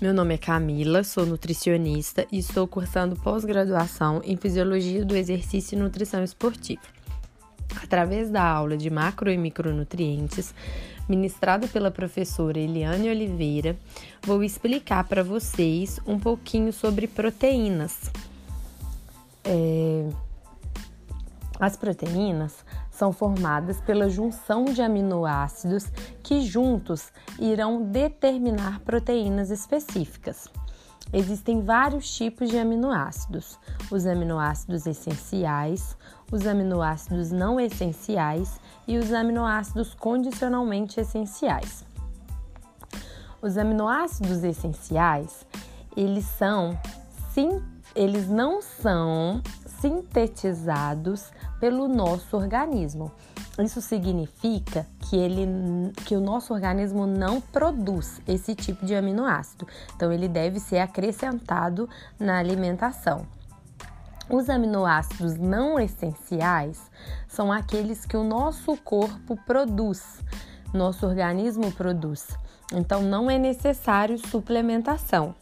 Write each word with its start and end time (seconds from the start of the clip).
Meu 0.00 0.14
nome 0.14 0.32
é 0.32 0.38
Camila, 0.38 1.04
sou 1.04 1.26
nutricionista 1.26 2.26
e 2.32 2.38
estou 2.38 2.66
cursando 2.66 3.16
pós-graduação 3.16 4.22
em 4.24 4.34
Fisiologia 4.34 5.04
do 5.04 5.14
Exercício 5.14 5.76
e 5.76 5.78
Nutrição 5.78 6.24
Esportiva. 6.24 6.80
Através 7.82 8.30
da 8.30 8.42
aula 8.42 8.78
de 8.78 8.88
macro 8.88 9.30
e 9.30 9.36
micronutrientes, 9.36 10.54
ministrada 11.06 11.68
pela 11.68 11.90
professora 11.90 12.58
Eliane 12.58 13.10
Oliveira, 13.10 13.76
vou 14.22 14.42
explicar 14.42 15.04
para 15.04 15.22
vocês 15.22 16.00
um 16.06 16.18
pouquinho 16.18 16.72
sobre 16.72 17.06
proteínas. 17.06 18.10
É... 19.44 20.08
As 21.60 21.76
proteínas 21.76 22.64
são 23.00 23.12
formadas 23.12 23.80
pela 23.80 24.10
junção 24.10 24.66
de 24.66 24.82
aminoácidos 24.82 25.86
que 26.22 26.42
juntos 26.42 27.10
irão 27.38 27.82
determinar 27.82 28.80
proteínas 28.80 29.50
específicas. 29.50 30.46
Existem 31.10 31.62
vários 31.62 32.14
tipos 32.14 32.50
de 32.50 32.58
aminoácidos: 32.58 33.58
os 33.90 34.06
aminoácidos 34.06 34.86
essenciais, 34.86 35.96
os 36.30 36.46
aminoácidos 36.46 37.30
não 37.30 37.58
essenciais 37.58 38.60
e 38.86 38.98
os 38.98 39.14
aminoácidos 39.14 39.94
condicionalmente 39.94 41.00
essenciais. 41.00 41.86
Os 43.40 43.56
aminoácidos 43.56 44.44
essenciais, 44.44 45.46
eles 45.96 46.26
são 46.26 46.78
sim, 47.32 47.62
eles 47.94 48.28
não 48.28 48.60
são 48.60 49.40
sintetizados 49.64 51.30
pelo 51.60 51.86
nosso 51.86 52.36
organismo. 52.36 53.12
Isso 53.62 53.82
significa 53.82 54.86
que, 54.98 55.16
ele, 55.16 55.46
que 56.06 56.16
o 56.16 56.20
nosso 56.20 56.54
organismo 56.54 57.06
não 57.06 57.40
produz 57.40 58.20
esse 58.26 58.54
tipo 58.54 58.86
de 58.86 58.94
aminoácido, 58.94 59.68
então 59.94 60.10
ele 60.10 60.26
deve 60.26 60.58
ser 60.58 60.78
acrescentado 60.78 61.88
na 62.18 62.38
alimentação. 62.38 63.26
Os 64.30 64.48
aminoácidos 64.48 65.36
não 65.36 65.78
essenciais 65.78 66.80
são 67.28 67.52
aqueles 67.52 68.06
que 68.06 68.16
o 68.16 68.24
nosso 68.24 68.76
corpo 68.78 69.36
produz, 69.44 70.22
nosso 70.72 71.06
organismo 71.06 71.70
produz, 71.72 72.28
então 72.72 73.02
não 73.02 73.30
é 73.30 73.38
necessário 73.38 74.16
suplementação. 74.18 75.34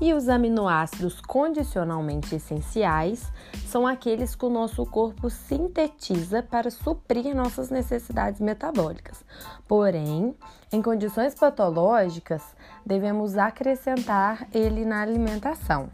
E 0.00 0.14
os 0.14 0.28
aminoácidos 0.28 1.20
condicionalmente 1.20 2.36
essenciais 2.36 3.32
são 3.66 3.84
aqueles 3.84 4.36
que 4.36 4.44
o 4.44 4.50
nosso 4.50 4.86
corpo 4.86 5.28
sintetiza 5.28 6.40
para 6.40 6.70
suprir 6.70 7.34
nossas 7.34 7.68
necessidades 7.68 8.40
metabólicas. 8.40 9.24
Porém, 9.66 10.36
em 10.72 10.80
condições 10.80 11.34
patológicas, 11.34 12.42
devemos 12.86 13.36
acrescentar 13.36 14.46
ele 14.54 14.84
na 14.84 15.02
alimentação. 15.02 15.88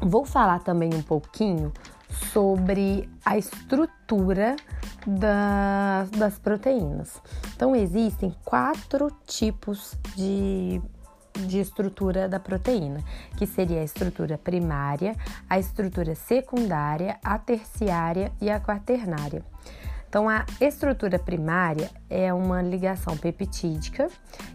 Vou 0.00 0.24
falar 0.24 0.60
também 0.60 0.94
um 0.94 1.02
pouquinho 1.02 1.72
sobre 2.32 3.10
a 3.24 3.36
estrutura 3.36 4.56
da, 5.06 6.06
das 6.16 6.38
proteínas. 6.38 7.20
Então, 7.60 7.76
existem 7.76 8.34
quatro 8.42 9.12
tipos 9.26 9.94
de, 10.16 10.80
de 11.34 11.60
estrutura 11.60 12.26
da 12.26 12.40
proteína, 12.40 13.04
que 13.36 13.46
seria 13.46 13.82
a 13.82 13.84
estrutura 13.84 14.38
primária, 14.38 15.14
a 15.46 15.58
estrutura 15.58 16.14
secundária, 16.14 17.18
a 17.22 17.38
terciária 17.38 18.32
e 18.40 18.48
a 18.48 18.58
quaternária. 18.58 19.44
Então, 20.08 20.26
a 20.26 20.46
estrutura 20.58 21.18
primária 21.18 21.90
é 22.08 22.32
uma 22.32 22.62
ligação 22.62 23.14
peptídica, 23.14 24.08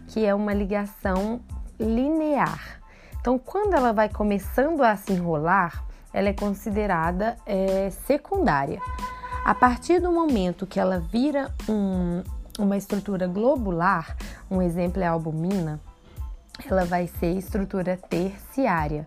que 0.08 0.26
é 0.26 0.34
uma 0.34 0.52
ligação 0.52 1.40
linear. 1.78 2.80
Então, 3.20 3.38
quando 3.38 3.74
ela 3.74 3.92
vai 3.92 4.08
começando 4.08 4.82
a 4.82 4.96
se 4.96 5.12
enrolar, 5.12 5.86
ela 6.12 6.28
é 6.28 6.32
considerada 6.32 7.36
é, 7.46 7.88
secundária. 8.04 8.80
A 9.44 9.54
partir 9.54 10.00
do 10.00 10.10
momento 10.10 10.66
que 10.66 10.80
ela 10.80 10.98
vira 10.98 11.54
um, 11.68 12.24
uma 12.58 12.76
estrutura 12.76 13.26
globular, 13.26 14.16
um 14.50 14.62
exemplo 14.62 15.02
é 15.02 15.06
a 15.06 15.10
albumina, 15.10 15.80
ela 16.68 16.84
vai 16.84 17.06
ser 17.06 17.36
estrutura 17.36 17.96
terciária. 17.96 19.06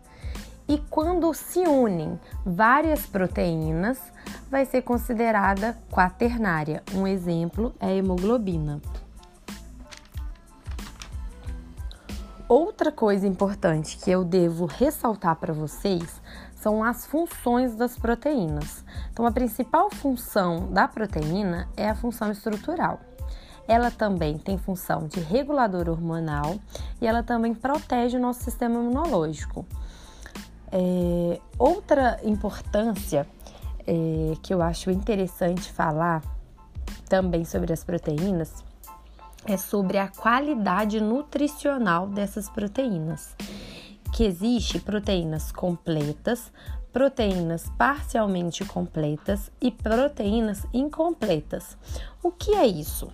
E 0.67 0.77
quando 0.89 1.33
se 1.33 1.59
unem 1.61 2.19
várias 2.45 3.07
proteínas, 3.07 3.99
vai 4.51 4.65
ser 4.65 4.83
considerada 4.83 5.75
quaternária. 5.89 6.83
Um 6.93 7.07
exemplo 7.07 7.73
é 7.79 7.87
a 7.87 7.93
hemoglobina. 7.93 8.79
Outra 12.47 12.91
coisa 12.91 13.27
importante 13.27 13.97
que 13.97 14.11
eu 14.11 14.23
devo 14.23 14.65
ressaltar 14.65 15.35
para 15.37 15.53
vocês 15.53 16.21
são 16.55 16.83
as 16.83 17.05
funções 17.05 17.75
das 17.75 17.97
proteínas. 17.97 18.83
Então, 19.11 19.25
a 19.25 19.31
principal 19.31 19.89
função 19.89 20.71
da 20.71 20.87
proteína 20.87 21.67
é 21.75 21.89
a 21.89 21.95
função 21.95 22.31
estrutural. 22.31 22.99
Ela 23.69 23.91
também 23.91 24.37
tem 24.37 24.57
função 24.57 25.07
de 25.07 25.19
regulador 25.19 25.87
hormonal 25.87 26.57
e 26.99 27.05
ela 27.05 27.21
também 27.21 27.53
protege 27.53 28.17
o 28.17 28.19
nosso 28.19 28.43
sistema 28.43 28.79
imunológico. 28.79 29.63
É, 30.71 31.39
outra 31.57 32.19
importância 32.23 33.27
é, 33.85 34.33
que 34.41 34.51
eu 34.51 34.63
acho 34.63 34.89
interessante 34.89 35.71
falar 35.71 36.23
também 37.07 37.45
sobre 37.45 37.71
as 37.71 37.83
proteínas 37.83 38.63
é 39.45 39.55
sobre 39.55 39.99
a 39.99 40.07
qualidade 40.07 40.99
nutricional 40.99 42.07
dessas 42.07 42.49
proteínas 42.49 43.35
que 44.11 44.23
existe 44.23 44.79
proteínas 44.79 45.51
completas, 45.51 46.51
proteínas 46.91 47.69
parcialmente 47.77 48.65
completas 48.65 49.51
e 49.61 49.71
proteínas 49.71 50.65
incompletas. 50.73 51.77
O 52.23 52.31
que 52.31 52.55
é 52.55 52.65
isso? 52.65 53.11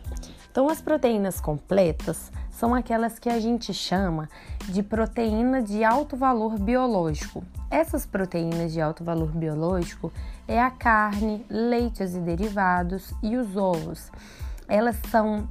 Então, 0.50 0.70
as 0.70 0.82
proteínas 0.82 1.42
completas 1.42 2.32
são 2.50 2.74
aquelas 2.74 3.20
que 3.20 3.30
a 3.30 3.40
gente 3.40 3.74
chama 3.74 4.30
de 4.70 4.82
proteína 4.82 5.62
de 5.62 5.84
alto 5.84 6.16
valor 6.16 6.58
biológico. 6.58 7.44
Essas 7.70 8.06
proteínas 8.06 8.72
de 8.72 8.80
alto 8.80 9.04
valor 9.04 9.32
biológico 9.32 10.12
é 10.48 10.62
a 10.62 10.72
carne, 10.72 11.46
leites 11.50 12.16
e 12.16 12.20
derivados 12.20 13.14
e 13.22 13.36
os 13.36 13.58
ovos. 13.58 14.10
Elas 14.68 14.96
são 15.12 15.50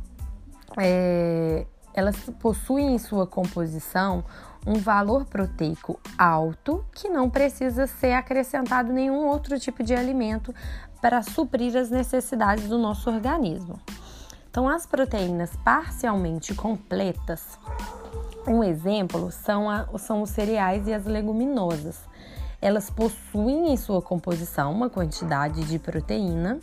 é, 0.79 1.67
elas 1.95 2.17
possuem 2.41 2.95
em 2.95 2.99
sua 2.99 3.27
composição 3.27 4.25
um 4.67 4.75
valor 4.75 5.25
proteico 5.27 6.01
alto 6.19 6.85
que 6.93 7.09
não 7.09 7.31
precisa 7.31 7.87
ser 7.87 8.13
acrescentado 8.13 8.93
nenhum 8.93 9.27
outro 9.27 9.59
tipo 9.59 9.83
de 9.83 9.95
alimento 9.95 10.55
para 11.01 11.23
suprir 11.23 11.77
as 11.77 11.91
necessidades 11.91 12.69
do 12.69 12.79
nosso 12.79 13.11
organismo. 13.11 13.79
Então, 14.51 14.69
as 14.69 14.87
proteínas 14.87 15.51
parcialmente 15.65 16.55
completas, 16.55 17.59
um 18.47 18.63
exemplo 18.63 19.31
são, 19.31 19.69
a, 19.69 19.87
são 19.99 20.23
os 20.23 20.31
cereais 20.31 20.87
e 20.87 20.95
as 20.95 21.05
leguminosas. 21.05 22.01
Elas 22.65 22.89
possuem 22.89 23.75
em 23.75 23.77
sua 23.77 24.01
composição 24.01 24.73
uma 24.73 24.89
quantidade 24.89 25.65
de 25.65 25.79
proteína, 25.79 26.59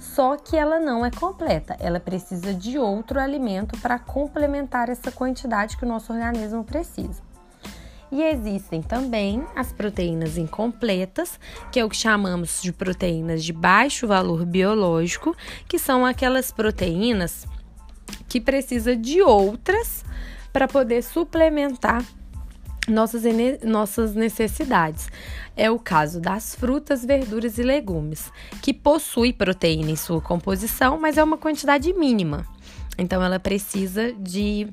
só 0.00 0.36
que 0.36 0.56
ela 0.56 0.80
não 0.80 1.06
é 1.06 1.12
completa. 1.12 1.76
Ela 1.78 2.00
precisa 2.00 2.52
de 2.52 2.76
outro 2.76 3.20
alimento 3.20 3.78
para 3.78 3.96
complementar 3.96 4.88
essa 4.88 5.12
quantidade 5.12 5.76
que 5.76 5.84
o 5.84 5.88
nosso 5.88 6.12
organismo 6.12 6.64
precisa. 6.64 7.22
E 8.10 8.20
existem 8.20 8.82
também 8.82 9.46
as 9.54 9.72
proteínas 9.72 10.36
incompletas, 10.36 11.38
que 11.70 11.78
é 11.78 11.84
o 11.84 11.88
que 11.88 11.96
chamamos 11.96 12.60
de 12.60 12.72
proteínas 12.72 13.44
de 13.44 13.52
baixo 13.52 14.08
valor 14.08 14.44
biológico, 14.44 15.36
que 15.68 15.78
são 15.78 16.04
aquelas 16.04 16.50
proteínas 16.50 17.46
que 18.28 18.40
precisa 18.40 18.96
de 18.96 19.22
outras 19.22 20.04
para 20.52 20.66
poder 20.66 21.04
suplementar 21.04 22.04
nossas, 22.88 23.22
nossas 23.62 24.14
necessidades. 24.14 25.08
É 25.56 25.70
o 25.70 25.78
caso 25.78 26.20
das 26.20 26.54
frutas, 26.54 27.04
verduras 27.04 27.58
e 27.58 27.62
legumes, 27.62 28.30
que 28.60 28.72
possui 28.72 29.32
proteína 29.32 29.90
em 29.90 29.96
sua 29.96 30.20
composição, 30.20 30.98
mas 30.98 31.16
é 31.16 31.22
uma 31.22 31.38
quantidade 31.38 31.92
mínima. 31.92 32.46
Então, 32.98 33.22
ela 33.22 33.40
precisa 33.40 34.12
de 34.12 34.68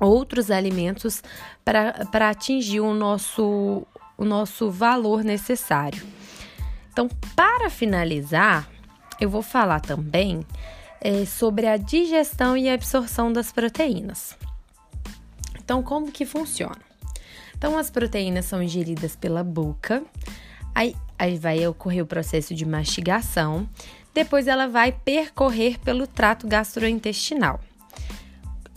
outros 0.00 0.50
alimentos 0.50 1.22
para 1.64 2.30
atingir 2.30 2.80
o 2.80 2.94
nosso, 2.94 3.86
o 4.16 4.24
nosso 4.24 4.70
valor 4.70 5.22
necessário. 5.22 6.02
Então, 6.92 7.08
para 7.36 7.70
finalizar, 7.70 8.68
eu 9.20 9.28
vou 9.28 9.42
falar 9.42 9.80
também 9.80 10.44
é, 11.00 11.24
sobre 11.24 11.66
a 11.66 11.76
digestão 11.76 12.56
e 12.56 12.68
absorção 12.68 13.32
das 13.32 13.52
proteínas. 13.52 14.36
Então, 15.58 15.82
como 15.82 16.10
que 16.10 16.24
funciona? 16.24 16.89
Então, 17.60 17.76
as 17.76 17.90
proteínas 17.90 18.46
são 18.46 18.62
ingeridas 18.62 19.14
pela 19.14 19.44
boca, 19.44 20.02
aí, 20.74 20.96
aí 21.18 21.36
vai 21.36 21.66
ocorrer 21.66 22.02
o 22.02 22.06
processo 22.06 22.54
de 22.54 22.64
mastigação, 22.64 23.68
depois 24.14 24.48
ela 24.48 24.66
vai 24.66 24.92
percorrer 24.92 25.78
pelo 25.78 26.06
trato 26.06 26.48
gastrointestinal. 26.48 27.60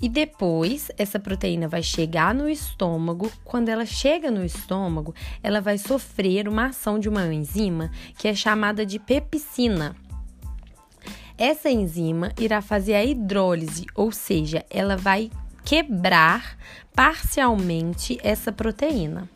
E 0.02 0.10
depois, 0.10 0.92
essa 0.98 1.18
proteína 1.18 1.66
vai 1.70 1.82
chegar 1.82 2.36
no 2.36 2.50
estômago. 2.50 3.32
Quando 3.46 3.70
ela 3.70 3.86
chega 3.86 4.30
no 4.30 4.44
estômago, 4.44 5.16
ela 5.42 5.62
vai 5.62 5.78
sofrer 5.78 6.46
uma 6.46 6.66
ação 6.66 7.00
de 7.00 7.08
uma 7.08 7.34
enzima 7.34 7.90
que 8.18 8.28
é 8.28 8.36
chamada 8.36 8.86
de 8.86 9.00
pepsina. 9.00 9.96
Essa 11.38 11.72
enzima 11.72 12.34
irá 12.38 12.62
fazer 12.62 12.96
a 12.96 13.06
hidrólise, 13.06 13.86
ou 13.96 14.12
seja, 14.12 14.66
ela 14.70 14.98
vai 14.98 15.32
quebrar 15.64 16.58
parcialmente 16.94 18.18
essa 18.24 18.52
proteína. 18.52 19.30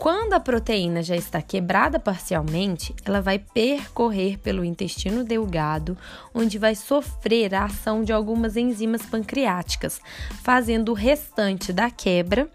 Quando 0.00 0.32
a 0.32 0.40
proteína 0.40 1.02
já 1.02 1.14
está 1.14 1.42
quebrada 1.42 2.00
parcialmente, 2.00 2.94
ela 3.04 3.20
vai 3.20 3.38
percorrer 3.38 4.38
pelo 4.38 4.64
intestino 4.64 5.22
delgado, 5.22 5.96
onde 6.34 6.58
vai 6.58 6.74
sofrer 6.74 7.54
a 7.54 7.64
ação 7.64 8.02
de 8.02 8.10
algumas 8.10 8.56
enzimas 8.56 9.02
pancreáticas, 9.02 10.00
fazendo 10.42 10.92
o 10.92 10.94
restante 10.94 11.70
da 11.70 11.90
quebra 11.90 12.48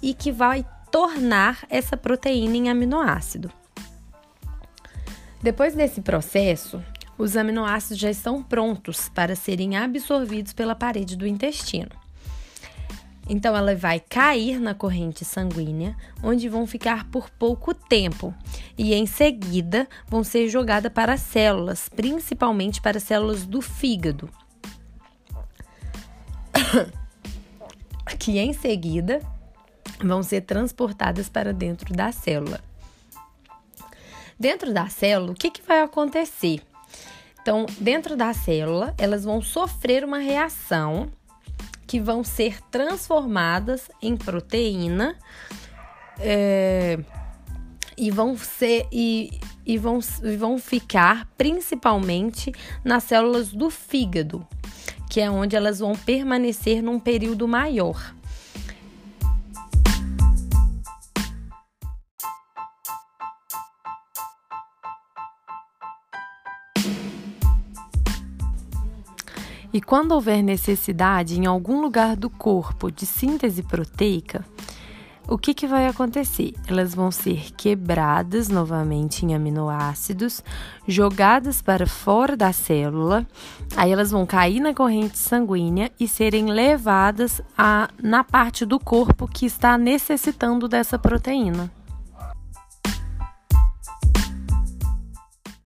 e 0.00 0.14
que 0.14 0.30
vai 0.30 0.64
tornar 0.92 1.66
essa 1.68 1.96
proteína 1.96 2.56
em 2.56 2.68
aminoácido. 2.68 3.50
Depois 5.42 5.74
desse 5.74 6.00
processo, 6.00 6.80
os 7.18 7.36
aminoácidos 7.36 7.98
já 7.98 8.10
estão 8.10 8.40
prontos 8.40 9.08
para 9.08 9.34
serem 9.34 9.76
absorvidos 9.76 10.52
pela 10.52 10.76
parede 10.76 11.16
do 11.16 11.26
intestino. 11.26 12.03
Então, 13.28 13.56
ela 13.56 13.74
vai 13.74 14.00
cair 14.00 14.60
na 14.60 14.74
corrente 14.74 15.24
sanguínea, 15.24 15.96
onde 16.22 16.48
vão 16.48 16.66
ficar 16.66 17.08
por 17.10 17.30
pouco 17.30 17.72
tempo 17.72 18.34
e 18.76 18.92
em 18.92 19.06
seguida 19.06 19.88
vão 20.06 20.22
ser 20.22 20.48
jogadas 20.48 20.92
para 20.92 21.14
as 21.14 21.20
células, 21.20 21.88
principalmente 21.88 22.80
para 22.80 22.98
as 22.98 23.02
células 23.02 23.46
do 23.46 23.60
fígado. 23.60 24.28
Que 28.18 28.38
em 28.38 28.52
seguida 28.52 29.20
vão 29.98 30.22
ser 30.22 30.42
transportadas 30.42 31.28
para 31.28 31.52
dentro 31.52 31.92
da 31.94 32.12
célula. 32.12 32.60
Dentro 34.38 34.72
da 34.72 34.88
célula, 34.88 35.32
o 35.32 35.34
que, 35.34 35.50
que 35.50 35.62
vai 35.62 35.80
acontecer? 35.80 36.62
Então, 37.40 37.66
dentro 37.78 38.16
da 38.16 38.32
célula, 38.32 38.94
elas 38.98 39.24
vão 39.24 39.40
sofrer 39.42 40.04
uma 40.04 40.18
reação 40.18 41.10
que 41.86 42.00
vão 42.00 42.24
ser 42.24 42.60
transformadas 42.70 43.90
em 44.00 44.16
proteína 44.16 45.16
é, 46.18 46.98
e 47.96 48.10
vão 48.10 48.36
ser 48.36 48.86
e, 48.92 49.38
e 49.66 49.78
vão, 49.78 50.00
e 50.22 50.36
vão 50.36 50.58
ficar 50.58 51.28
principalmente 51.36 52.52
nas 52.84 53.04
células 53.04 53.50
do 53.50 53.70
fígado, 53.70 54.46
que 55.10 55.20
é 55.20 55.30
onde 55.30 55.56
elas 55.56 55.78
vão 55.78 55.94
permanecer 55.94 56.82
num 56.82 56.98
período 56.98 57.46
maior. 57.46 58.14
E 69.74 69.80
quando 69.80 70.12
houver 70.12 70.40
necessidade 70.40 71.36
em 71.36 71.46
algum 71.46 71.80
lugar 71.80 72.14
do 72.14 72.30
corpo 72.30 72.92
de 72.92 73.04
síntese 73.04 73.60
proteica, 73.60 74.44
o 75.26 75.36
que, 75.36 75.52
que 75.52 75.66
vai 75.66 75.88
acontecer? 75.88 76.54
Elas 76.68 76.94
vão 76.94 77.10
ser 77.10 77.50
quebradas 77.56 78.48
novamente 78.48 79.26
em 79.26 79.34
aminoácidos, 79.34 80.44
jogadas 80.86 81.60
para 81.60 81.88
fora 81.88 82.36
da 82.36 82.52
célula, 82.52 83.26
aí 83.76 83.90
elas 83.90 84.12
vão 84.12 84.24
cair 84.24 84.60
na 84.60 84.72
corrente 84.72 85.18
sanguínea 85.18 85.90
e 85.98 86.06
serem 86.06 86.46
levadas 86.46 87.42
a, 87.58 87.88
na 88.00 88.22
parte 88.22 88.64
do 88.64 88.78
corpo 88.78 89.26
que 89.26 89.44
está 89.44 89.76
necessitando 89.76 90.68
dessa 90.68 90.96
proteína. 91.00 91.68